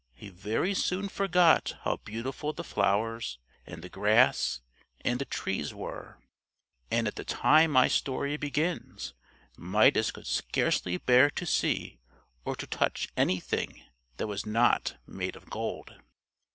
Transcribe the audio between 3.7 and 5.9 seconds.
the grass, and the trees